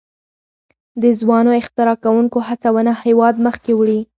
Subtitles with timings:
[1.01, 3.99] د ځوانو اختراع کوونکو هڅونه هیواد مخکې وړي.